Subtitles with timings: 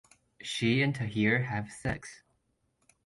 [0.41, 2.23] She and Tahir have sex.